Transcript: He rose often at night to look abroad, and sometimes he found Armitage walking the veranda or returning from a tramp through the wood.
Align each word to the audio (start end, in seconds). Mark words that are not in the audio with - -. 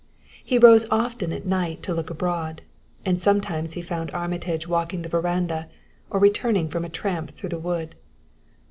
He 0.43 0.57
rose 0.57 0.87
often 0.89 1.31
at 1.31 1.45
night 1.45 1.83
to 1.83 1.93
look 1.93 2.09
abroad, 2.09 2.63
and 3.05 3.21
sometimes 3.21 3.73
he 3.73 3.83
found 3.83 4.09
Armitage 4.09 4.67
walking 4.67 5.03
the 5.03 5.09
veranda 5.09 5.67
or 6.09 6.19
returning 6.19 6.69
from 6.69 6.83
a 6.83 6.89
tramp 6.89 7.35
through 7.35 7.49
the 7.49 7.59
wood. 7.59 7.93